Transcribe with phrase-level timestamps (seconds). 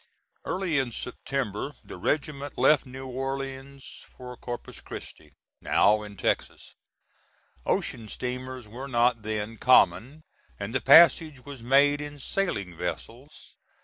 [0.45, 6.73] Early in September the regiment left New Orleans for Corpus Christi, now in Texas.
[7.67, 10.23] Ocean steamers were not then common,
[10.59, 13.53] and the passage was made in sailing vessels.